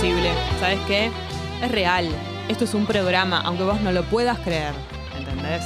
[0.00, 0.32] posible.
[0.58, 1.10] ¿Sabes qué?
[1.62, 2.08] Es real.
[2.48, 4.72] Esto es un programa, aunque vos no lo puedas creer.
[5.18, 5.62] ¿Entendés?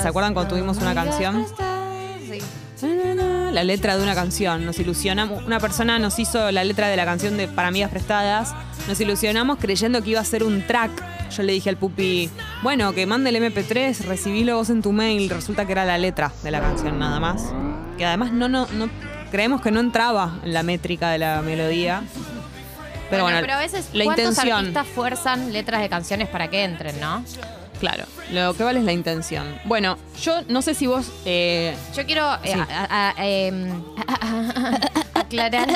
[0.00, 1.44] ¿Se acuerdan cuando tuvimos una canción?
[2.28, 2.38] Sí.
[3.50, 4.64] La letra de una canción.
[4.64, 5.44] Nos ilusionamos.
[5.44, 8.54] Una persona nos hizo la letra de la canción de Para Amigas Prestadas.
[8.86, 10.92] Nos ilusionamos creyendo que iba a ser un track.
[11.30, 12.28] Yo le dije al pupi,
[12.62, 15.30] bueno, que mande el MP3, recibílo vos en tu mail.
[15.30, 17.42] Resulta que era la letra de la canción nada más.
[17.96, 18.88] Que además no, no, no
[19.30, 22.02] creemos que no entraba en la métrica de la melodía.
[23.10, 24.58] Pero bueno, pero a veces, la ¿cuántos intención.
[24.58, 27.24] artistas fuerzan letras de canciones para que entren, no?
[27.80, 29.46] Claro, lo que vale es la intención.
[29.64, 31.10] Bueno, yo no sé si vos.
[31.24, 32.60] eh, Yo quiero eh, Sí.
[32.60, 33.72] a- a- em,
[35.14, 35.68] aclarar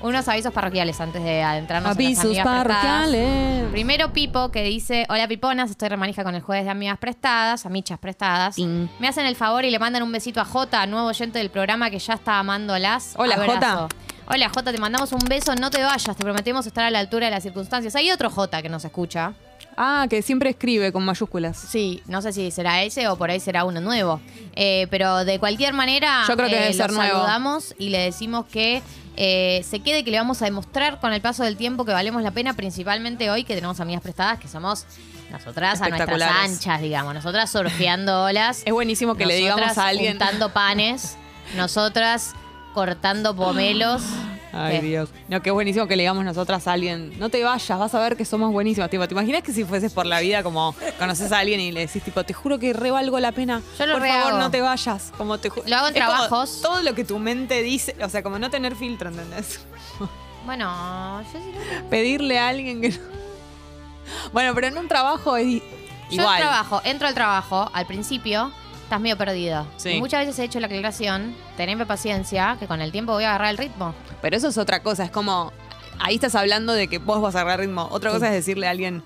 [0.00, 2.66] unos avisos parroquiales antes de adentrarnos en las avisos amigas prestadas.
[2.66, 3.70] parroquiales.
[3.70, 7.98] Primero Pipo que dice, hola Piponas, estoy remanija con el jueves de amigas prestadas, amichas
[7.98, 8.56] prestadas.
[8.56, 8.88] Ting.
[8.98, 11.90] Me hacen el favor y le mandan un besito a Jota, nuevo oyente del programa
[11.90, 13.14] que ya está amándolas.
[13.16, 13.36] Hola.
[13.36, 13.88] Jota.
[14.30, 17.26] Hola Jota, te mandamos un beso, no te vayas, te prometemos estar a la altura
[17.26, 17.96] de las circunstancias.
[17.96, 19.32] Hay otro Jota que nos escucha.
[19.80, 21.56] Ah, que siempre escribe con mayúsculas.
[21.56, 24.20] Sí, no sé si será ese o por ahí será uno nuevo.
[24.56, 27.12] Eh, pero de cualquier manera, Yo creo que eh, debe ser lo nuevo.
[27.18, 28.82] saludamos y le decimos que
[29.16, 32.24] eh, se quede que le vamos a demostrar con el paso del tiempo que valemos
[32.24, 34.84] la pena, principalmente hoy que tenemos amigas prestadas, que somos
[35.30, 36.52] nosotras a nuestras Espectaculares.
[36.58, 37.14] anchas, digamos.
[37.14, 38.62] Nosotras surfeando olas.
[38.64, 40.18] Es buenísimo que le digamos nosotras a alguien.
[40.18, 41.16] Juntando panes.
[41.56, 42.32] Nosotras
[42.74, 44.02] cortando pomelos.
[44.52, 44.86] Ay, ¿Qué?
[44.86, 45.10] Dios.
[45.28, 48.00] No, que es buenísimo que le digamos nosotras a alguien, no te vayas, vas a
[48.00, 48.88] ver que somos buenísimas.
[48.88, 51.80] Tipo, ¿te imaginas que si fueses por la vida como conoces a alguien y le
[51.80, 53.60] decís, tipo, te juro que re valgo la pena?
[53.78, 55.12] Yo lo Por favor, no te vayas.
[55.18, 56.60] Como te Lo hago en Es trabajos.
[56.62, 59.60] todo lo que tu mente dice, o sea, como no tener filtro, ¿entendés?
[60.46, 62.96] Bueno, yo sí lo- Pedirle a alguien que no-
[64.32, 65.62] Bueno, pero en un trabajo es i-
[66.10, 66.38] Yo igual.
[66.40, 68.50] trabajo, entro al trabajo, al principio
[68.88, 69.66] estás medio perdido.
[69.76, 69.90] Sí.
[69.90, 73.28] Y muchas veces he hecho la aclaración, teneme paciencia, que con el tiempo voy a
[73.30, 73.94] agarrar el ritmo.
[74.22, 75.52] Pero eso es otra cosa, es como.
[76.00, 77.88] Ahí estás hablando de que vos vas a agarrar ritmo.
[77.90, 79.02] Otra cosa es decirle a alguien.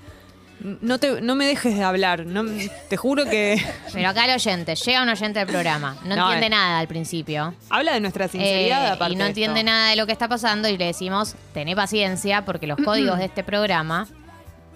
[0.60, 2.24] No, te, no me dejes de hablar.
[2.26, 2.44] No,
[2.88, 3.60] te juro que.
[3.92, 6.50] Pero acá el oyente, llega un oyente del programa, no, No, entiende eh.
[6.50, 7.54] nada al principio.
[7.68, 9.14] Habla de nuestra sinceridad, eh, aparte.
[9.14, 9.70] y no de entiende esto.
[9.72, 13.24] nada de lo que está pasando y le decimos, tené paciencia porque los códigos de
[13.24, 14.06] este programa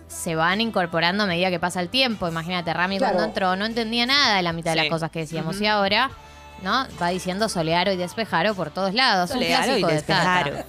[0.08, 2.28] se van incorporando a medida que pasa el tiempo.
[2.28, 5.60] Imagínate, Rami cuando entró no entendía nada de la mitad de las cosas que decíamos
[5.60, 6.10] y ahora,
[6.62, 6.86] ¿no?
[7.00, 9.30] Va diciendo solearo y despejaro por todos lados.
[9.30, 10.44] Un Solearo y clásico de Tata.
[10.44, 10.64] despejaro.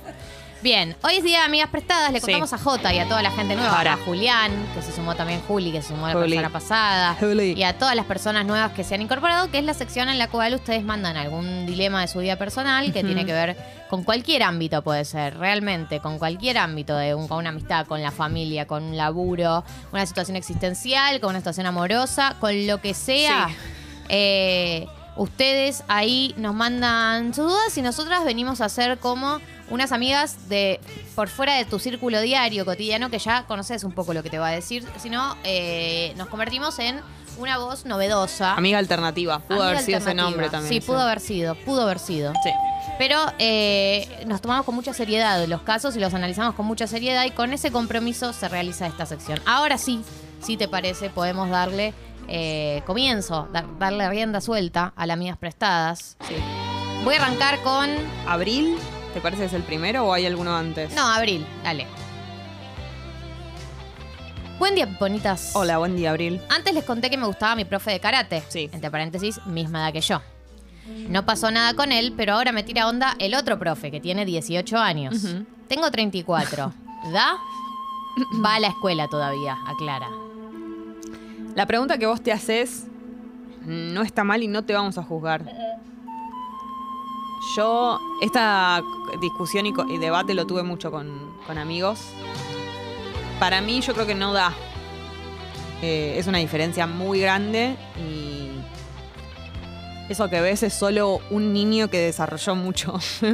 [0.64, 2.26] Bien, hoy es día de amigas prestadas, le Sí.
[2.26, 3.94] contamos a Jota y a toda la gente nueva, Ahora.
[3.94, 6.30] a Julián, que se sumó también Juli, que se sumó la Juli.
[6.32, 7.54] persona pasada, Juli.
[7.54, 10.18] y a todas las personas nuevas que se han incorporado, que es la sección en
[10.18, 13.56] la cual ustedes mandan algún dilema de su vida personal que tiene que ver
[13.88, 18.02] con cualquier ámbito, puede ser, realmente, con cualquier ámbito, de un- con una amistad, con
[18.02, 19.64] la familia, con un laburo,
[19.94, 23.48] una situación existencial, con una situación amorosa, con lo que sea.
[23.50, 23.56] Sí.
[24.10, 24.88] Eh,
[25.18, 29.40] ustedes ahí nos mandan sus dudas y nosotras venimos a ser como
[29.70, 30.80] unas amigas de
[31.16, 34.40] por fuera de tu círculo diario, cotidiano, que ya conoces un poco lo que te
[34.40, 37.02] va a decir, sino eh, nos convertimos en
[37.38, 38.54] una voz novedosa.
[38.56, 39.40] Amiga alternativa.
[39.40, 40.74] Pudo Amiga haber sido ese nombre también.
[40.74, 42.34] Sí, pudo haber sido, pudo haber sido.
[42.44, 42.50] Sí.
[42.98, 47.26] Pero eh, nos tomamos con mucha seriedad los casos y los analizamos con mucha seriedad
[47.26, 49.40] y con ese compromiso se realiza esta sección.
[49.46, 50.02] Ahora sí,
[50.42, 51.94] si te parece, podemos darle
[52.28, 56.18] eh, comienzo, dar- darle rienda suelta a las mías prestadas.
[56.28, 56.36] sí.
[57.04, 57.88] Voy a arrancar con...
[58.28, 58.76] ¿Abril?
[59.18, 60.94] ¿Te parece que es el primero o hay alguno antes?
[60.94, 61.88] No, Abril, dale.
[64.60, 65.56] Buen día, bonitas.
[65.56, 66.40] Hola, buen día, Abril.
[66.50, 68.44] Antes les conté que me gustaba mi profe de karate.
[68.48, 68.70] Sí.
[68.72, 70.22] Entre paréntesis, misma edad que yo.
[71.10, 74.24] No pasó nada con él, pero ahora me tira onda el otro profe, que tiene
[74.24, 75.24] 18 años.
[75.24, 75.48] Ujú.
[75.68, 76.72] Tengo 34.
[77.12, 77.38] ¿Da?
[78.46, 80.10] Va a la escuela todavía, aclara.
[81.56, 82.86] La pregunta que vos te haces
[83.66, 85.42] no está mal y no te vamos a juzgar.
[87.56, 88.82] Yo esta
[89.22, 92.00] discusión y, debate lo tuve mucho con, con amigos.
[93.40, 94.54] Para mí yo creo que no da.
[95.82, 98.50] Eh, es una diferencia muy grande y
[100.12, 102.98] eso que ves es solo un niño que desarrolló mucho.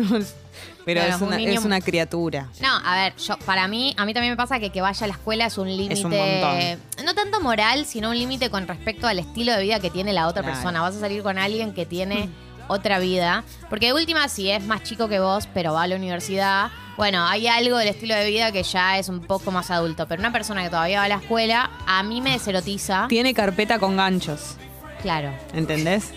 [0.85, 2.49] Pero Claro, es, un una, niño- es una criatura.
[2.61, 5.07] No, a ver, yo para mí, a mí también me pasa que que vaya a
[5.07, 6.03] la escuela es un límite.
[6.03, 7.05] montón.
[7.05, 10.27] No tanto moral, sino un límite con respecto al estilo de vida que tiene la
[10.27, 10.55] otra Claro.
[10.57, 10.81] persona.
[10.81, 12.29] Vas a salir con alguien que tiene
[12.67, 13.43] otra vida.
[13.69, 17.25] Porque de última, si es más chico que vos, pero va a la universidad, bueno,
[17.25, 20.07] hay algo del estilo de vida que ya es un poco más adulto.
[20.07, 23.07] Pero una persona que todavía va a la escuela, a mí me deserotiza.
[23.09, 24.57] Tiene carpeta con ganchos.
[25.01, 25.33] Claro.
[25.53, 26.11] ¿Entendés?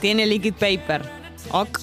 [0.00, 1.10] Tiene liquid paper.
[1.50, 1.80] Ok.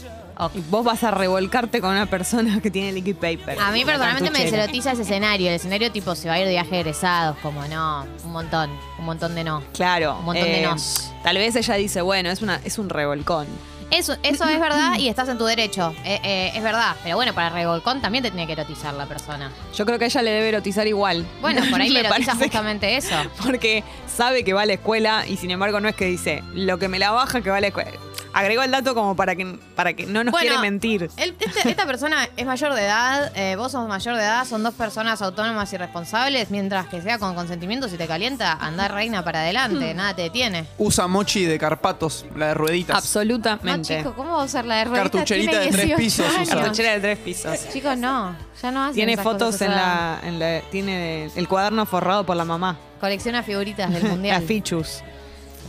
[0.54, 3.60] Y vos vas a revolcarte con una persona que tiene liquid paper.
[3.60, 5.50] A mí personalmente me deserotiza ese escenario.
[5.50, 8.70] El escenario tipo se va a ir de viaje de egresados, como no, un montón,
[9.00, 9.64] un montón de no.
[9.74, 10.18] Claro.
[10.20, 11.12] Un montón de nos.
[11.24, 13.48] Tal vez ella dice, bueno, es, una, es un revolcón.
[13.92, 15.94] Eso, eso es verdad y estás en tu derecho.
[16.04, 16.96] Eh, eh, es verdad.
[17.04, 19.52] Pero bueno, para revolcón también te tiene que erotizar la persona.
[19.76, 21.26] Yo creo que a ella le debe erotizar igual.
[21.40, 23.16] Bueno, por ahí le erotiza justamente eso.
[23.44, 23.84] Porque
[24.16, 26.88] sabe que va a la escuela y sin embargo no es que dice lo que
[26.88, 27.92] me la baja que va a la escuela.
[28.38, 31.10] Agregó el dato como para que, para que no nos Bueno, quiere mentir.
[31.16, 34.62] El- este- esta persona es mayor de edad, eh, vos sos mayor de edad, son
[34.62, 39.24] dos personas autónomas y responsables, mientras que sea con consentimiento, si te calienta, andar reina
[39.24, 39.98] para adelante, Hmm.
[39.98, 40.66] nada te detiene.
[40.78, 42.90] Usa mochi de Carpatos, la de rueditas.
[42.96, 43.98] No, Absolutamente.
[44.00, 45.12] chico, ¿cómo va a usar la de rueditas?
[45.12, 46.56] Cartucherita de tres 18 pisos usa.
[46.58, 47.70] Cartuchera de tres pisos.
[47.72, 49.86] Chicos, no, ya no hacen Tiene esas fotos cosas en a esa
[50.24, 52.78] la, en la- Tiene el cuaderno forrado por la mamá.
[53.06, 54.40] Colecciona figuritas del mundial.
[54.40, 55.04] Las fichus.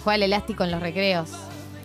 [0.02, 1.28] Juega el elástico en los recreos.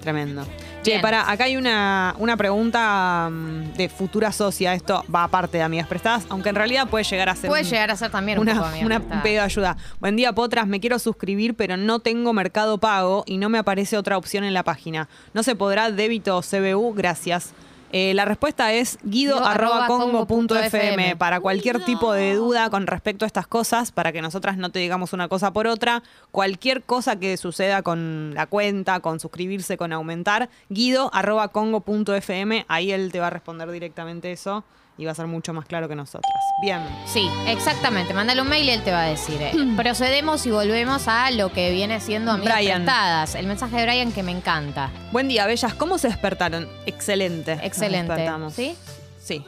[0.02, 0.46] Tremendo.
[0.82, 4.74] Che, para, acá hay una, una pregunta mm, de futura socia.
[4.74, 7.50] Esto va aparte de amigas prestadas, aunque en realidad puede llegar a ser.
[7.50, 9.76] Puede un- llegar a ser también un poco amiga una pedo de ayuda.
[10.00, 10.66] Buen día, Potras.
[10.68, 14.54] Me quiero suscribir, pero no tengo mercado pago y no me aparece otra opción en
[14.54, 15.10] la página.
[15.34, 16.94] ¿No se podrá débito o CBU?
[16.96, 17.52] Gracias.
[17.92, 21.16] Eh, la respuesta es guido.congo.fm FM.
[21.18, 24.80] para cualquier tipo de duda con respecto a estas cosas, para que nosotras no te
[24.80, 26.02] digamos una cosa por otra.
[26.32, 33.20] Cualquier cosa que suceda con la cuenta, con suscribirse, con aumentar, guido.congo.fm, ahí él te
[33.20, 34.64] va a responder directamente eso
[35.02, 36.32] y va a ser mucho más claro que nosotras.
[36.62, 36.80] Bien.
[37.08, 38.14] Sí, exactamente.
[38.14, 39.42] Mándale un mail y él te va a decir.
[39.42, 39.52] eh.
[39.76, 42.84] Procedemos y volvemos a lo que viene siendo amigas Brian.
[42.84, 43.34] prestadas.
[43.34, 44.92] El mensaje de Brian que me encanta.
[45.12, 45.74] Buen día, bellas.
[45.74, 46.70] ¿Cómo se despertaron?
[46.86, 47.56] Excelente.
[47.56, 48.14] Nos Excelente.
[48.14, 48.54] despertamos.
[48.54, 48.76] ¿Sí?
[49.20, 49.44] Sí.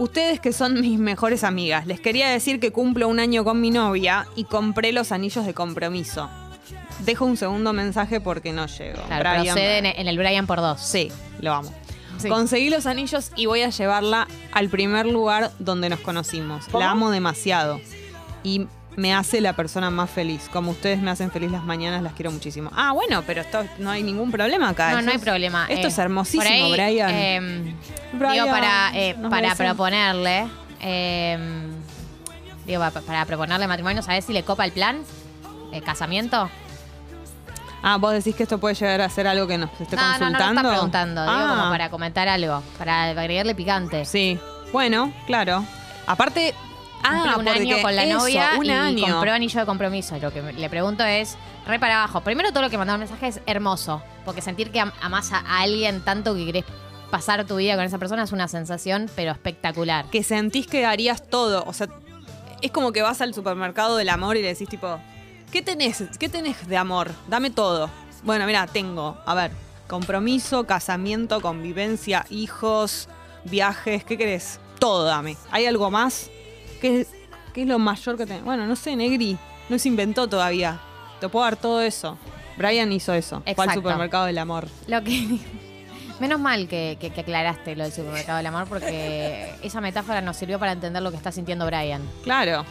[0.00, 3.70] Ustedes que son mis mejores amigas, les quería decir que cumplo un año con mi
[3.70, 6.28] novia y compré los anillos de compromiso.
[7.00, 9.02] Dejo un segundo mensaje porque no llego.
[9.06, 10.80] Claro, Brian- procede en, en el Brian por dos.
[10.80, 11.72] Sí, lo amo.
[12.18, 12.28] Sí.
[12.28, 16.64] Conseguí los anillos y voy a llevarla al primer lugar donde nos conocimos.
[16.66, 16.80] ¿Cómo?
[16.80, 17.80] La amo demasiado.
[18.42, 18.66] Y
[18.96, 20.48] me hace la persona más feliz.
[20.52, 22.70] Como ustedes me hacen feliz las mañanas, las quiero muchísimo.
[22.74, 24.90] Ah, bueno, pero esto no hay ningún problema acá.
[24.92, 25.66] No, Eso no hay es- problema.
[25.68, 27.10] Esto Eh, es hermosísimo, por ahí, Brian.
[27.12, 27.74] eh,
[28.14, 30.46] Brian, digo, para, eh, para proponerle.
[30.80, 31.38] eh,
[32.66, 35.02] digo, pa- para proponerle matrimonio, ¿sabes si le copa el plan?
[35.72, 36.48] Eh, ¿Casamiento?
[37.88, 40.08] Ah, vos decís que esto puede llegar a ser algo que nos esté No, no,
[40.08, 40.54] no, consultando.
[40.54, 41.22] no está preguntando.
[41.22, 42.60] Digo, Ah, como para comentar algo.
[42.78, 44.04] Para agregarle picante.
[44.04, 44.38] Sí.
[44.72, 45.64] Bueno, claro.
[46.06, 46.52] Aparte.
[47.02, 49.06] Cumple Ah, un año con la eso, novia un y año.
[49.12, 50.18] compró anillo de compromiso.
[50.18, 52.22] Lo que le pregunto es, re para abajo.
[52.22, 54.02] Primero todo lo que mandó el mensaje es hermoso.
[54.24, 56.64] Porque sentir que am- amás a alguien tanto que querés
[57.12, 60.06] pasar tu vida con esa persona es una sensación, pero espectacular.
[60.06, 61.62] Que sentís que harías todo.
[61.68, 61.86] O sea,
[62.62, 64.98] es como que vas al supermercado del amor y le decís, tipo,
[65.56, 66.04] ¿qué tenés?
[66.18, 67.10] ¿Qué tenés de amor?
[67.28, 67.88] Dame todo.
[68.24, 69.50] Bueno, mira, tengo, a ver,
[69.86, 73.08] compromiso, casamiento, convivencia, hijos,
[73.44, 74.60] viajes, ¿qué querés?
[74.78, 75.34] Todo dame.
[75.50, 76.30] ¿Hay algo más?
[76.82, 77.06] ¿Qué,
[77.54, 78.44] qué es lo mayor que tenés?
[78.44, 79.38] Bueno, no sé, Negri,
[79.70, 80.78] no se inventó todavía.
[81.20, 82.18] Te puedo dar todo eso.
[82.58, 83.36] Brian hizo eso.
[83.40, 83.74] Fue al Exacto.
[83.76, 84.68] supermercado del amor.
[84.88, 85.38] Lo que.
[86.20, 90.36] Menos mal que, que- que aclaraste lo del supermercado del amor, porque esa metáfora nos
[90.36, 92.02] sirvió para entender lo que está sintiendo Brian.
[92.24, 92.66] Claro.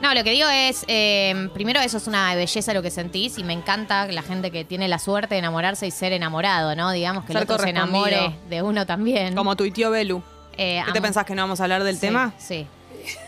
[0.00, 3.44] No, lo que digo es, eh, primero eso es una belleza lo que sentís y
[3.44, 6.90] me encanta la gente que tiene la suerte de enamorarse y ser enamorado, ¿no?
[6.92, 9.34] Digamos que el otro se enamore de uno también.
[9.34, 10.22] Como tu tío Belu.
[10.58, 12.32] Eh, ¿Qué te pensás que no vamos a hablar del Sí, tema?
[12.38, 12.66] Sí.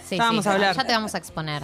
[0.08, 0.74] Sí, Ya vamos sí, a hablar.
[0.76, 1.62] Ya te vamos a exponer.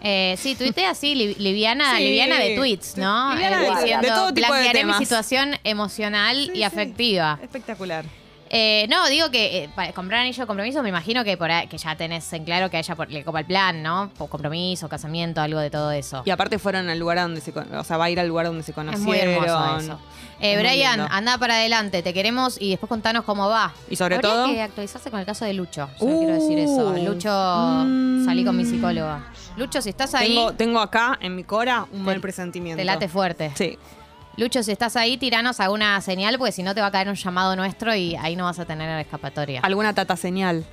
[0.00, 2.04] Eh, sí, tuitea así, li- liviana, Sí.
[2.04, 3.32] liviana de tweets, ¿no?
[3.34, 4.98] Liviana Eh, de- diciendo, de todo tipo de "Blanquearé mi temas".
[4.98, 6.62] situación emocional Sí, y sí.
[6.62, 7.38] afectiva.
[7.42, 8.04] Espectacular.
[8.50, 11.66] Eh, no, digo que eh, para comprar anillo de compromiso me imagino que por ahí-
[11.66, 14.10] que ya tenés en claro que a ella por- le copa el plan, ¿no?
[14.16, 16.22] Por compromiso, casamiento, algo de todo eso.
[16.24, 18.46] Y aparte fueron al lugar donde se con- o sea, va a ir al lugar
[18.46, 19.04] donde se Es conocieron.
[19.04, 19.98] muy hermoso eso.
[20.40, 21.12] Eh, Es muy Brian, lindo.
[21.12, 23.72] anda para adelante, te queremos y después contanos cómo va.
[23.90, 25.88] Y sobre Habría todo- que actualizarse con el caso de Lucho.
[25.98, 26.90] Solo quiero decir eso.
[26.90, 27.04] Uh.
[27.04, 28.24] Lucho, Mm.
[28.26, 29.24] salí con mi psicóloga.
[29.56, 32.78] Lucho, si estás ahí, Tengo, tengo acá en mi cora un Te- mal presentimiento.
[32.78, 33.50] te late fuerte.
[33.54, 33.78] Sí.
[34.36, 37.14] Lucho, si estás ahí, tiranos alguna señal, porque si no te va a caer un
[37.14, 39.60] llamado nuestro y ahí no vas a tener escapatoria.
[39.62, 40.64] ¿Alguna tata señal?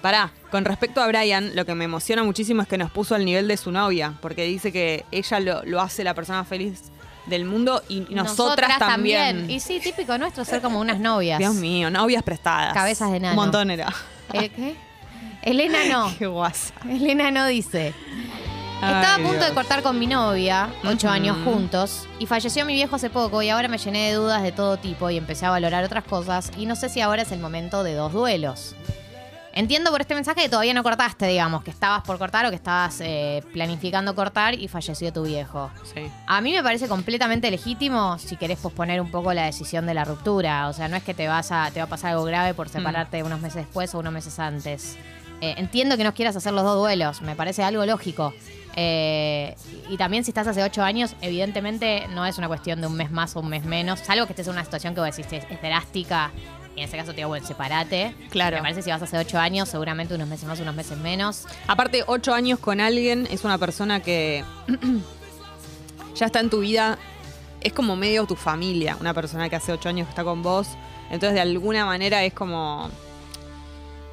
[0.00, 3.24] Pará, con respecto a Brian, lo que me emociona muchísimo es que nos puso al
[3.24, 6.92] nivel de su novia, porque dice que ella lo, lo hace la persona feliz
[7.26, 9.50] del mundo y, y nosotras, también.
[9.50, 11.40] Y sí, típico nuestro ser como unas novias.
[11.40, 12.74] Dios mío, novias prestadas.
[12.74, 13.32] Cabezas de nano.
[13.32, 13.92] Un montón era.
[14.32, 14.76] ¿El qué?
[15.42, 16.14] Elena no.
[16.18, 16.74] Qué guasa.
[16.88, 17.92] Elena no dice.
[18.80, 22.94] Estaba a punto de cortar con mi novia, ocho años juntos, y falleció mi viejo
[22.94, 25.82] hace poco y ahora me llené de dudas de todo tipo y empecé a valorar
[25.82, 28.76] otras cosas y no sé si ahora es el momento de dos duelos.
[29.52, 32.54] Entiendo por este mensaje que todavía no cortaste, digamos, que estabas por cortar o que
[32.54, 35.72] estabas eh, planificando cortar y falleció tu viejo.
[35.82, 36.08] Sí.
[36.28, 40.04] A mí me parece completamente legítimo si querés posponer un poco la decisión de la
[40.04, 40.68] ruptura.
[40.68, 42.68] O sea, no es que te vas a, te va a pasar algo grave por
[42.68, 44.96] separarte unos meses después o unos meses antes.
[45.40, 48.34] Eh, entiendo que no quieras hacer los dos duelos, me parece algo lógico.
[48.76, 49.56] Eh,
[49.88, 53.10] y también si estás hace ocho años, evidentemente no es una cuestión de un mes
[53.10, 55.44] más o un mes menos, salvo que estés en una situación que vos decís es,
[55.50, 56.30] es drástica
[56.78, 58.14] y en ese caso te digo, bueno, separate.
[58.30, 58.56] Claro.
[58.56, 61.44] Me parece que si vas hace ocho años, seguramente unos meses más, unos meses menos.
[61.66, 64.44] Aparte, ocho años con alguien es una persona que
[66.14, 66.96] ya está en tu vida,
[67.62, 70.68] es como medio tu familia, una persona que hace ocho años que está con vos.
[71.10, 72.90] Entonces, de alguna manera es como,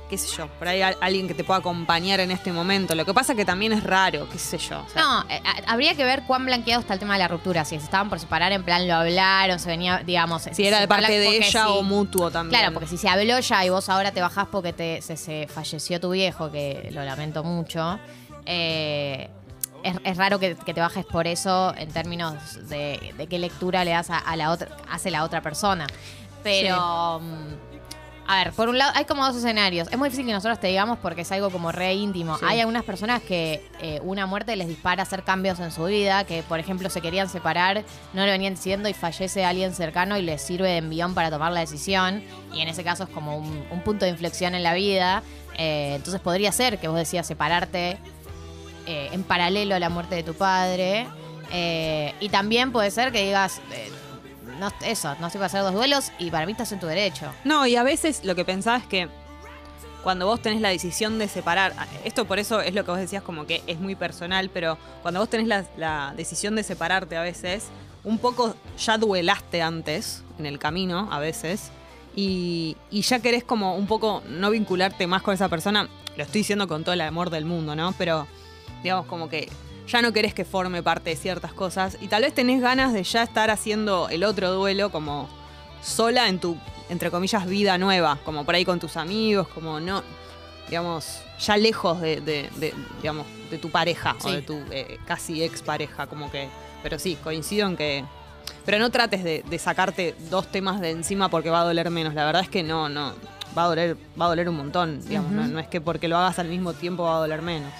[0.10, 2.94] qué sé yo, por ahí al- alguien que te pueda acompañar en este momento.
[2.96, 4.82] Lo que pasa que también es raro, qué sé yo.
[4.82, 7.28] o sea, No, eh, a- habría que ver cuán blanqueado está el tema de la
[7.28, 7.66] ruptura.
[7.66, 10.44] Si se estaban por separar, en plan lo hablaron, se venía, digamos.
[10.52, 12.60] si era de parte de ella o mutuo también.
[12.60, 15.48] Claro, porque si se habló ya y vos ahora te bajás porque te, se, se
[15.52, 18.00] falleció tu viejo, que lo lamento mucho,
[18.46, 19.30] eh,
[19.84, 23.84] es, es raro que, que te bajes por eso en términos de, de qué lectura
[23.86, 25.86] le das a, a la otra, hace la otra persona.
[26.44, 27.75] Pero, mm,
[28.28, 29.88] a ver, por un lado, hay como dos escenarios.
[29.92, 32.38] Es muy difícil que nosotros te digamos porque es algo como re íntimo.
[32.38, 32.46] Sí.
[32.48, 36.24] Hay algunas personas que eh, una muerte les dispara a hacer cambios en su vida,
[36.24, 40.22] que por ejemplo se querían separar, no lo venían diciendo y fallece alguien cercano y
[40.22, 42.24] les sirve de envión para tomar la decisión.
[42.54, 45.22] Y en ese caso es como un, un punto de inflexión en la vida.
[45.58, 47.98] Eh, entonces podría ser que vos decías separarte
[48.88, 51.08] eh, en paralelo a la muerte de tu padre.
[51.52, 53.92] Eh, y también puede ser que digas, eh,
[54.60, 57.32] no, eso, no estoy para hacer dos duelos y para mí estás en tu derecho.
[57.44, 59.10] No, y a veces lo que pensaba es que
[60.04, 63.24] cuando vos tenés la decisión de separar, esto por eso es lo que vos decías
[63.24, 67.22] como que es muy personal, pero cuando vos tenés la, la decisión de separarte a
[67.22, 67.70] veces,
[68.04, 71.72] un poco ya duelaste antes en el camino a veces
[72.16, 76.42] y, y ya querés como un poco no vincularte más con esa persona, lo estoy
[76.42, 77.94] diciendo con todo el amor del mundo, ¿no?
[77.98, 78.28] Pero
[78.84, 79.50] digamos como que
[79.88, 83.04] ya no querés que forme parte de ciertas cosas y tal vez tenés ganas de
[83.04, 85.30] ya estar haciendo el otro duelo como
[85.82, 86.58] sola en tu,
[86.90, 90.02] entre comillas, vida nueva, como por ahí con tus amigos, como no,
[90.70, 95.44] digamos, ya lejos de, de- de, digamos, de tu pareja o de tu eh, casi
[95.44, 96.50] ex pareja, como que,
[96.82, 98.04] pero sí, coincido en que,
[98.66, 102.14] pero no trates de, de sacarte dos temas de encima porque va a doler menos,
[102.16, 103.14] la verdad es que no, no,
[103.56, 106.18] va a doler, va a doler un montón, digamos, no, no es que porque lo
[106.18, 107.72] hagas al mismo tiempo va a doler menos.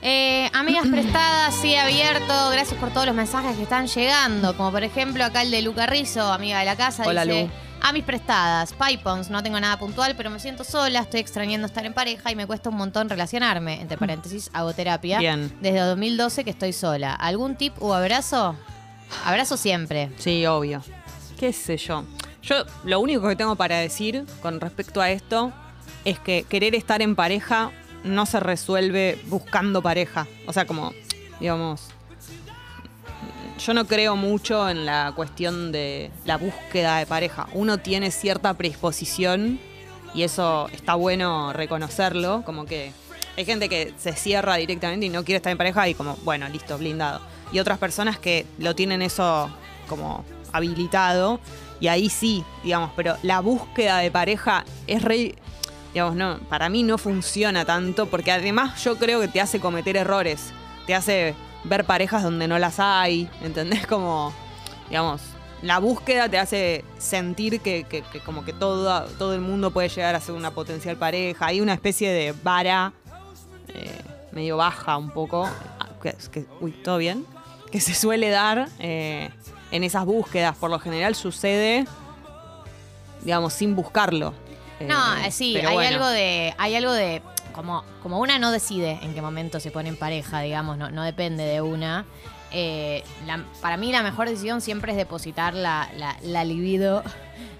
[0.00, 2.50] Eh, amigas prestadas, sí abierto.
[2.50, 4.56] Gracias por todos los mensajes que están llegando.
[4.56, 7.44] Como por ejemplo acá el de Luca Rizzo, amiga de la casa, Hola, dice.
[7.44, 7.68] Lu.
[7.80, 11.86] A mis prestadas, Pipons, no tengo nada puntual, pero me siento sola, estoy extrañando estar
[11.86, 13.80] en pareja y me cuesta un montón relacionarme.
[13.80, 15.18] Entre paréntesis, hago terapia.
[15.20, 15.52] Bien.
[15.60, 17.14] Desde 2012 que estoy sola.
[17.14, 18.56] ¿Algún tip o abrazo?
[19.24, 20.10] Abrazo siempre.
[20.18, 20.82] Sí, obvio.
[21.38, 22.04] ¿Qué sé yo?
[22.42, 25.52] Yo lo único que tengo para decir con respecto a esto
[26.04, 27.70] es que querer estar en pareja
[28.08, 30.26] no se resuelve buscando pareja.
[30.46, 30.92] O sea, como,
[31.40, 31.90] digamos,
[33.58, 37.48] yo no creo mucho en la cuestión de la búsqueda de pareja.
[37.52, 39.58] Uno tiene cierta predisposición
[40.14, 42.92] y eso está bueno reconocerlo, como que
[43.36, 46.48] hay gente que se cierra directamente y no quiere estar en pareja y como, bueno,
[46.48, 47.20] listo, blindado.
[47.52, 49.50] Y otras personas que lo tienen eso
[49.88, 51.40] como habilitado
[51.80, 55.36] y ahí sí, digamos, pero la búsqueda de pareja es re,
[55.98, 59.96] digamos, no, para mí no funciona tanto porque además yo creo que te hace cometer
[59.96, 60.52] errores,
[60.86, 63.84] te hace ver parejas donde no las hay, ¿entendés?
[63.88, 64.32] Como,
[64.88, 65.20] digamos,
[65.62, 67.84] la búsqueda te hace sentir que,
[68.24, 71.46] como que todo, todo el mundo puede llegar a ser una potencial pareja.
[71.46, 72.92] Hay una especie de vara
[73.74, 74.00] eh,
[74.30, 75.46] medio baja un poco.
[75.46, 77.26] ah, que- que- uy, ¿todo bien?
[77.72, 79.30] Que se suele dar eh,
[79.72, 80.54] en esas búsquedas.
[80.56, 81.86] Por lo general sucede,
[83.24, 84.32] digamos, sin buscarlo.
[84.80, 85.96] No, Eh, eh, sí, hay bueno.
[85.96, 86.54] algo de.
[86.58, 87.22] Hay algo de.
[87.52, 91.02] Como, como una no decide en qué momento se pone en pareja, digamos, no, no
[91.02, 92.04] depende de una.
[92.50, 97.02] eh, la- para mí la mejor decisión siempre es depositar la, la- la libido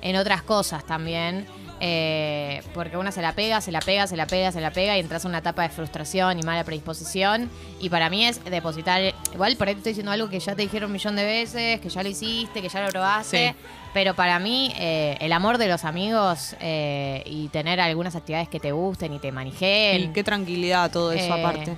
[0.01, 1.47] en otras cosas también.
[1.81, 4.97] Eh, porque una se la pega, se la pega, se la pega, se la pega
[4.97, 7.51] y entras en una etapa de frustración y mala predisposición.
[7.81, 9.15] Y para mí es depositar.
[9.33, 11.81] Igual por ahí te estoy diciendo algo que ya te dijeron un millón de veces,
[11.81, 13.49] que ya lo hiciste, que ya lo probaste.
[13.49, 13.65] Sí.
[13.95, 18.61] Pero para mí, eh, el amor de los amigos eh, y tener algunas actividades que
[18.61, 21.77] te gusten y te Y manejen qué tranquilidad todo eso Eh, aparte.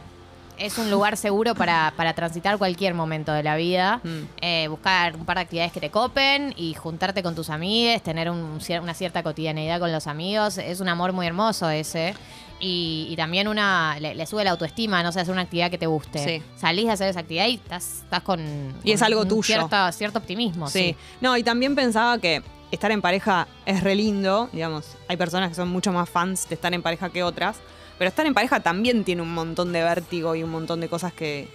[0.60, 4.00] Es un lugar seguro para, para transitar cualquier momento de la vida.
[4.04, 4.20] Mm.
[4.42, 8.30] Eh, buscar un par de actividades que te copen y juntarte con tus amigos, tener
[8.30, 10.58] un una cierta cotidianeidad con los amigos.
[10.58, 12.14] Es un amor muy hermoso ese.
[12.60, 15.78] Y, y también una le, le sube la autoestima, no sé, hacer una actividad que
[15.78, 16.18] te guste.
[16.22, 16.42] Sí.
[16.56, 19.42] Salís a hacer esa actividad y estás, estás con, Y es algo tuyo.
[19.42, 20.68] Cierto, cierto optimismo.
[20.68, 20.78] Sí.
[20.78, 20.96] Sí.
[21.22, 25.54] No, y también pensaba que estar en pareja es re lindo, digamos, hay personas que
[25.54, 27.56] son mucho más fans de estar en pareja que otras,
[28.00, 31.12] pero estar en pareja también tiene un montón de vértigo y un montón de cosas
[31.12, 31.50] que,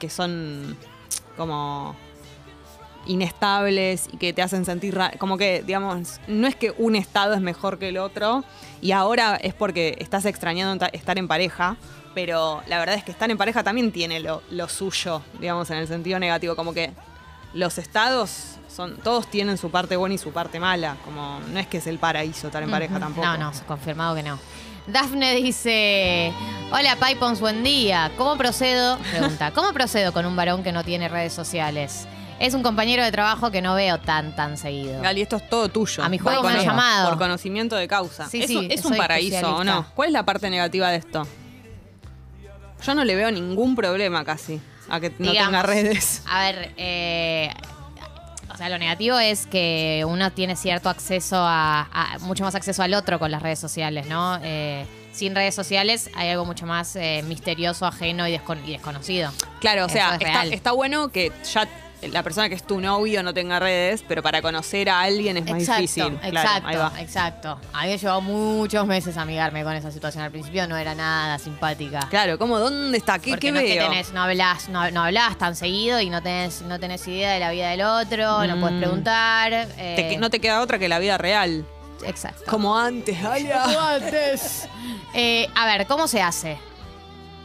[0.00, 0.76] que son
[1.36, 1.94] como
[3.06, 7.40] inestables y que te hacen sentir como que, digamos, no es que un estado es
[7.40, 8.44] mejor que el otro
[8.80, 11.76] y ahora es porque estás extrañando ta- estar en pareja,
[12.14, 15.78] pero la verdad es que estar en pareja también tiene lo, lo suyo, digamos, en
[15.78, 16.90] el sentido negativo, como que
[17.54, 21.66] los estados son todos tienen su parte buena y su parte mala, como no es
[21.66, 23.26] que es el paraíso estar en pareja tampoco.
[23.26, 24.38] No, no, confirmado que no.
[24.88, 26.32] Dafne dice,
[26.72, 28.10] hola Pipons, buen día.
[28.16, 28.98] ¿Cómo procedo?
[29.10, 32.06] Pregunta, ¿cómo procedo con un varón que no tiene redes sociales?
[32.40, 35.02] Es un compañero de trabajo que no veo tan, tan seguido.
[35.02, 36.02] Gali, esto es todo tuyo.
[36.02, 37.10] A mi juego me han llamado.
[37.10, 38.30] Por conocimiento de causa.
[38.30, 39.84] Sí, ¿Es, sí, es un paraíso o no?
[39.94, 41.26] ¿Cuál es la parte negativa de esto?
[42.82, 46.22] Yo no le veo ningún problema casi a que no Digamos, tenga redes.
[46.26, 47.52] A ver, eh,
[48.58, 52.92] sea, lo negativo es que uno tiene cierto acceso a, a- mucho más acceso al
[52.94, 54.38] otro con las redes sociales, ¿no?
[54.42, 59.32] Eh, sin redes sociales hay algo mucho más eh, misterioso, ajeno y, descon- y desconocido.
[59.60, 60.52] Claro, o Eso sea, es está, real.
[60.52, 61.66] está bueno que ya
[62.02, 65.44] la persona que es tu novio no tenga redes, pero para conocer a alguien es
[65.46, 66.18] más exacto, difícil.
[66.18, 66.92] Claro, exacto, ahí va.
[67.00, 67.60] exacto.
[67.72, 70.22] A mí me llevó muchos meses amigarme con esa situación.
[70.24, 72.06] Al principio no era nada simpática.
[72.10, 72.58] Claro, ¿cómo?
[72.58, 73.18] ¿Dónde está?
[73.18, 73.88] ¿Qué, Porque qué no es que veo?
[73.88, 77.40] tenés, no hablas, no, no hablas tan seguido y no tenés, no tenés idea de
[77.40, 78.80] la vida del otro, no puedes Mm.
[78.80, 79.50] preguntar.
[79.76, 81.64] Te- eh, no te queda otra que la vida real.
[82.06, 82.44] Exacto.
[82.48, 83.64] Como antes, Alia.
[85.14, 86.58] Eh, a ver, ¿cómo se hace?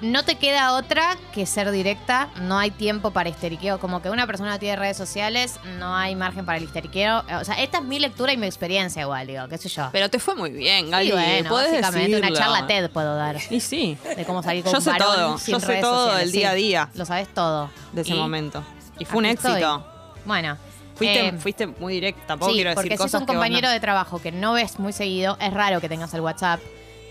[0.04, 3.80] No te queda otra que ser directa, no hay tiempo para histeriqueo.
[3.80, 7.24] Como que una persona tiene redes sociales, no hay margen para el histeriqueo.
[7.40, 9.88] O sea, esta es mi lectura y mi experiencia igual, digo, qué sé yo.
[9.94, 11.06] Pero te fue muy bien, Gali.
[11.08, 13.38] Sí, bueno, Podés básicamente una charla TED puedo dar.
[13.50, 15.82] Y sí, De cómo salir con Yo un sé varón todo, sin yo sé redes
[15.82, 16.26] todo sociales.
[16.26, 16.90] del día a día.
[16.96, 17.70] Lo sabes todo.
[17.94, 18.64] de ese Y momento.
[19.00, 19.52] Y fue un estoy.
[19.54, 19.88] éxito.
[20.26, 20.58] Bueno.
[20.96, 23.34] Fuiste, eh, fuiste muy directa, tampoco sí, quiero decir porque si es cosas un que
[23.34, 26.60] compañero no- de trabajo que no ves muy seguido, es raro que tengas el WhatsApp.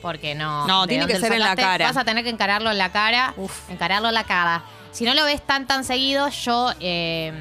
[0.02, 0.66] Porque no.
[0.66, 1.87] No, ¿de tiene que ser en la cara.
[1.87, 3.32] Vas a tener que encararlo en la cara.
[3.37, 3.71] Uf.
[3.71, 4.62] Encararlo en la cara.
[4.90, 7.32] Si no lo ves tan tan seguido, yo eh,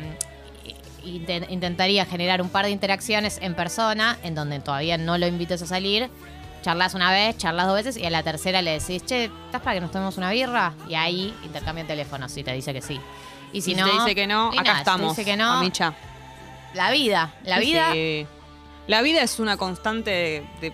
[1.03, 5.61] inten- intentaría generar un par de interacciones en persona, en donde todavía no lo invites
[5.61, 6.09] a salir.
[6.61, 9.73] Charlas una vez, charlas dos veces y a la tercera le decís, che, ¿estás para
[9.73, 10.73] que nos tomemos una birra?
[10.87, 12.99] Y ahí intercambian teléfonos si te dice que sí.
[13.51, 13.85] Y si Y no.
[13.87, 15.17] te dice que no, acá nada, si te estamos.
[15.17, 15.93] dice que no, Amicha.
[16.75, 17.33] la vida.
[17.43, 17.91] La vida.
[17.91, 18.27] sí.
[18.87, 20.73] La vida es una constante de, de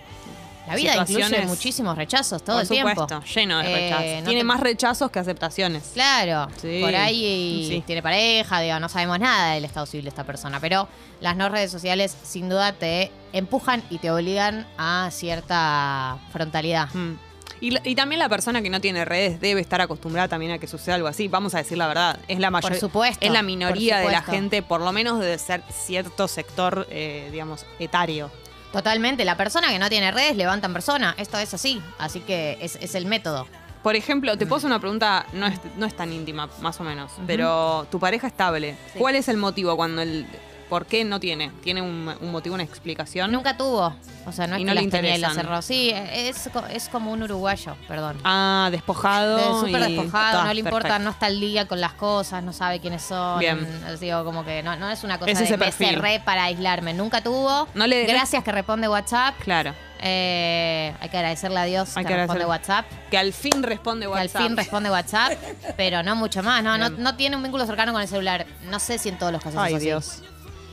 [0.68, 2.90] La vida incluye muchísimos rechazos todo por el tiempo.
[3.02, 4.06] supuesto, lleno de Eh, rechazos.
[4.22, 5.90] no Tiene te- más rechazos que aceptaciones.
[5.94, 7.82] Claro, Sí, por ahí sí.
[7.86, 10.88] tiene pareja, digo, no sabemos nada del estado civil de esta persona, pero
[11.20, 16.88] las no redes sociales sin duda te empujan y te obligan a cierta frontalidad.
[16.92, 17.14] Mm.
[17.60, 20.94] Y, también la persona que no tiene redes debe estar acostumbrada también a que suceda
[20.94, 21.26] algo así.
[21.26, 22.20] Vamos a decir la verdad.
[22.28, 22.78] Es la mayoría.
[22.78, 26.86] supuesto, Es la por minoría de la gente, por lo menos de ser cierto sector,
[26.88, 28.30] eh, digamos, etario.
[28.72, 32.76] Totalmente, la persona que no tiene redes levantan persona, esto es así, así que es,
[32.76, 33.46] es el método.
[33.82, 36.84] Por ejemplo, te puedo hacer una pregunta, no es, no es tan íntima, más o
[36.84, 38.98] menos, pero tu pareja estable, Sí.
[38.98, 40.26] ¿cuál es el motivo cuando el...
[40.68, 41.50] ¿Por qué no tiene?
[41.62, 43.32] ¿Tiene un, un motivo, una explicación?
[43.32, 43.94] Nunca tuvo,
[44.26, 45.62] o sea, no es Y que no le las tenía y las cerró.
[45.62, 48.18] Sí, es, es como un uruguayo, perdón.
[48.24, 49.36] Ah, despojado.
[49.62, 51.04] De- Súper despojado, no le importa, perfecto.
[51.04, 53.38] no está al día con las cosas, no sabe quiénes son.
[53.38, 53.66] Bien.
[53.98, 55.88] Digo, como que no, no es una cosa Es de ese me perfil.
[55.88, 56.92] cerré para aislarme.
[56.92, 57.66] Nunca tuvo.
[57.74, 59.36] No le- Gracias que responde WhatsApp.
[59.42, 59.74] Claro.
[60.00, 62.86] Eh, hay que agradecerle a Dios Hay que, que responde WhatsApp.
[63.10, 64.36] Que al fin responde Que WhatsApp.
[64.42, 65.32] al fin responde WhatsApp,
[65.76, 66.62] pero no mucho más.
[66.62, 68.46] No, no, no tiene un vínculo cercano con el celular.
[68.70, 69.86] No sé si en todos los casos Ay, es así.
[69.86, 70.22] Dios.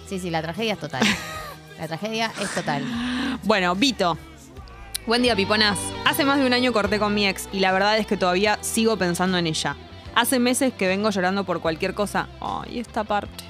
[0.08, 1.04] Sí, sí, la tragedia es total.
[1.80, 2.84] la tragedia es total.
[3.44, 4.18] Bueno, Vito.
[5.08, 5.78] Buen día, piponas.
[6.06, 8.58] Hace más de un año corté con mi ex y la verdad es que todavía
[8.62, 9.76] sigo pensando en ella.
[10.15, 12.28] Hace meses que vengo llorando por cualquier cosa.
[12.41, 13.44] Ay, esta parte.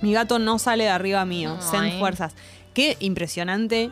[0.00, 1.58] Mi gato no sale de arriba mío.
[1.60, 1.68] Ay.
[1.90, 2.34] Sen fuerzas.
[2.72, 3.90] Qué impresionante.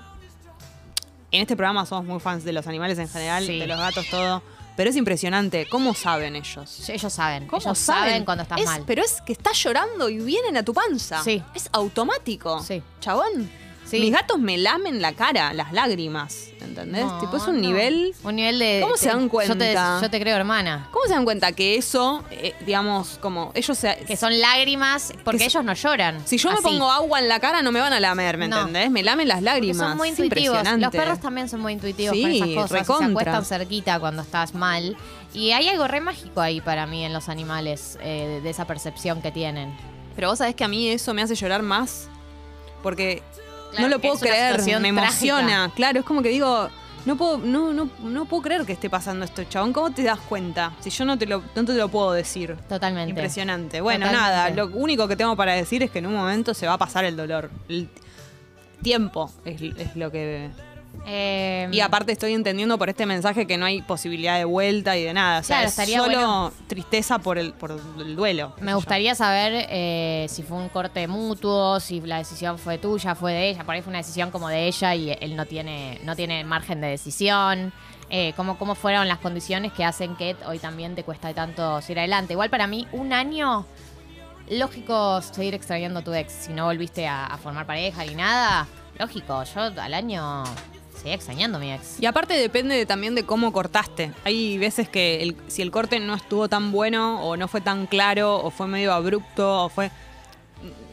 [1.33, 3.59] En este programa somos muy fans de los animales en general, Sí.
[3.59, 4.43] de los gatos, todo.
[4.81, 5.67] Pero es impresionante.
[5.69, 6.89] ¿Cómo saben ellos?
[6.89, 7.47] Ellos saben.
[7.49, 8.83] ¿Cómo Ellos saben cuando estás Es- mal.
[8.87, 11.23] Pero es que estás llorando y vienen a tu panza.
[11.23, 11.43] Sí.
[11.55, 12.63] Es automático.
[12.63, 12.83] Sí.
[12.99, 13.51] Chabón.
[13.85, 14.01] Sí.
[14.01, 16.47] Mis gatos me lamen la cara, las lágrimas.
[16.81, 17.05] ¿Entendés?
[17.07, 17.61] No, tipo, es un no.
[17.61, 18.15] nivel.
[18.23, 18.81] Un nivel de.
[18.83, 19.99] ¿Cómo se dan Yo te, cuenta?
[20.03, 20.89] yo te creo, hermana.
[20.91, 23.97] ¿Cómo se dan cuenta que eso, eh, digamos, como ellos se.
[24.07, 26.21] Que son lágrimas, porque Que ellos no lloran.
[26.27, 28.59] Si yo me pongo agua en la cara, no me van a lamer, ¿me No.
[28.61, 28.91] entendés?
[28.91, 29.89] Me lamen las Porque lágrimas.
[29.89, 30.59] son muy intuitivos.
[30.79, 32.71] Los perros también son muy intuitivos Sí, con esas cosas.
[32.71, 33.07] recontra.
[33.07, 34.97] Se acuestan cerquita cuando estás mal.
[35.33, 39.23] Y hay algo re mágico ahí para mí en los animales, eh, de esa percepción
[39.23, 39.73] que tienen.
[40.17, 42.09] Pero vos sabés que a mí eso me hace llorar más.
[42.83, 43.23] Porque
[43.71, 44.89] Claro, no lo puedo creer, me trágica.
[44.89, 45.73] emociona.
[45.75, 46.69] Claro, es como que digo,
[47.07, 49.73] no puedo, no, no, no puedo creer que esté pasando esto, chabón.
[49.73, 50.73] ¿Cómo te das cuenta?
[50.81, 52.57] Si yo no te lo, no te lo puedo decir.
[52.69, 53.11] Totalmente.
[53.11, 53.81] Impresionante.
[53.81, 54.31] Bueno, Totalmente.
[54.37, 56.79] nada, lo único que tengo para decir es que en un momento se va a
[56.79, 57.51] pasar el dolor.
[57.69, 57.89] El-
[58.83, 60.49] tiempo es, es lo que...
[61.07, 65.05] Eh, Y aparte estoy entendiendo por este mensaje que no hay posibilidad de vuelta y
[65.05, 65.41] de nada.
[65.41, 66.53] O sea, Claro, es solo bueno.
[66.67, 68.55] tristeza por el, por el duelo.
[68.61, 73.33] Me gustaría saber eh, si fue un corte mutuo, si la decisión fue tuya, fue
[73.33, 73.65] de ella.
[73.65, 76.81] Por ahí fue una decisión como de ella y él no tiene, no tiene margen
[76.81, 77.73] de decisión.
[78.13, 82.01] Eh, cómo, cómo fueron las condiciones que hacen que hoy también te cuesta tanto seguir
[82.01, 82.33] adelante.
[82.35, 83.65] Igual para mí, un año,
[84.49, 86.33] lógico seguir extrañando a tu ex.
[86.33, 88.67] Si no volviste a, a formar pareja ni nada,
[88.99, 90.43] lógico, yo al año
[91.01, 91.99] seguía extrañando mi ex.
[92.01, 94.13] Y aparte depende de- también de cómo cortaste.
[94.25, 97.87] Hay veces que el- si el corte no estuvo tan bueno o no fue tan
[97.87, 99.91] claro o fue medio abrupto o fue,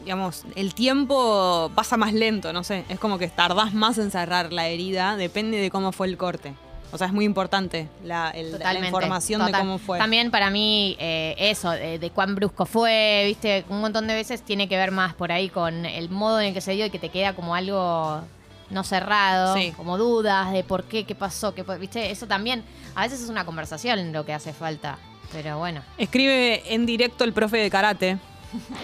[0.04, 2.84] digamos, el tiempo pasa más lento, no sé.
[2.88, 6.54] Es como que tardás más en cerrar la herida, depende de cómo fue el corte.
[6.90, 8.88] O sea, es muy importante la, el- la Totalmente.
[8.88, 9.60] información de Total.
[9.60, 9.98] cómo fue.
[9.98, 14.40] También para mí, eh, eso, de, de cuán brusco fue, viste, un montón de veces
[14.40, 16.90] tiene que ver más por ahí con el modo en el que se dio y
[16.90, 18.22] que te queda como algo
[18.70, 19.72] no cerrado, Sí.
[19.76, 23.44] como dudas de por qué, qué pasó, qué, viste, eso también, a veces es una
[23.44, 24.98] conversación lo que hace falta,
[25.32, 25.82] pero bueno.
[25.96, 28.18] Escribe en directo el profe de karate.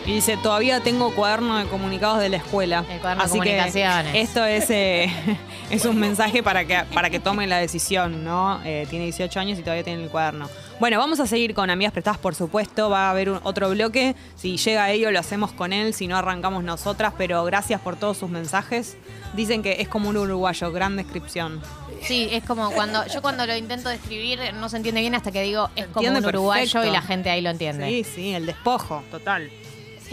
[0.04, 2.84] Y dice, todavía tengo cuaderno de comunicados de la escuela.
[2.90, 4.14] El cuaderno de Así que comunicaciones.
[4.14, 5.10] esto es, eh,
[5.70, 8.60] es un mensaje para que, para que tome la decisión, ¿no?
[8.62, 10.50] Eh, tiene 18 años y todavía tiene el cuaderno.
[10.80, 12.90] Bueno, vamos a seguir con Amigas Prestadas, por supuesto.
[12.90, 14.16] Va a haber un- otro bloque.
[14.34, 15.94] Si llega a ello, lo hacemos con él.
[15.94, 17.14] Si no, arrancamos nosotras.
[17.16, 18.96] Pero gracias por todos sus mensajes.
[19.34, 20.72] Dicen que es como un uruguayo.
[20.72, 21.60] Gran descripción.
[22.02, 25.42] Sí, es como cuando, yo cuando lo intento describir no se entiende bien hasta que
[25.42, 26.86] digo es como un uruguayo perfecto.
[26.88, 27.88] y la gente ahí lo entiende.
[27.88, 29.50] Sí, sí, el despojo, total.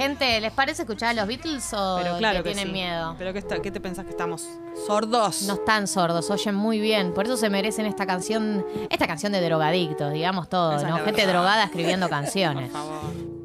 [0.02, 2.72] Gente, ¿les parece escuchar a los Beatles o Pero claro le que tienen sí.
[2.74, 3.16] miedo?
[3.18, 4.48] ¿Pero qué, está- qué te pensás que estamos?
[4.88, 5.44] ¿Sordos?
[5.44, 7.14] No están sordos, oyen muy bien.
[7.14, 10.98] Por eso se merecen esta canción, esta canción de drogadictos, digamos todo, Esa es ¿no?
[11.00, 11.34] la Gente verdad.
[11.34, 12.70] drogada escribiendo canciones.
[12.72, 13.41] Por favor.